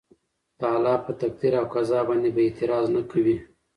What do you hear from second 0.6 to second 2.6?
الله په تقدير او قضاء باندي به